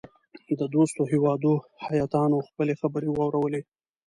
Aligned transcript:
د 0.59 0.61
دوستو 0.75 1.01
هیوادو 1.11 1.53
هیاتونو 1.87 2.37
خپلي 2.47 2.73
خبرې 2.81 3.09
واورلې. 3.11 3.61